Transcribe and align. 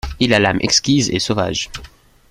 Il 0.19 0.33
a 0.33 0.39
l'âme 0.39 0.57
exquise 0.61 1.11
et 1.11 1.19
sauvage. 1.19 1.69